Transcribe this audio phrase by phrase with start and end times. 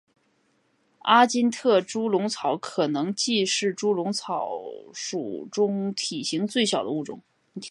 [1.03, 4.59] 阿金特猪笼草可能既是猪笼草
[4.95, 7.21] 属中体型最小的物种。